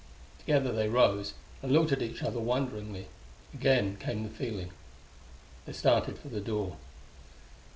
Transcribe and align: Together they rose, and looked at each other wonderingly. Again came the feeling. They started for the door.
Together 0.39 0.71
they 0.71 0.89
rose, 0.89 1.35
and 1.61 1.71
looked 1.71 1.91
at 1.91 2.01
each 2.01 2.23
other 2.23 2.39
wonderingly. 2.39 3.05
Again 3.53 3.97
came 3.97 4.23
the 4.23 4.29
feeling. 4.29 4.71
They 5.67 5.73
started 5.73 6.17
for 6.17 6.29
the 6.29 6.41
door. 6.41 6.77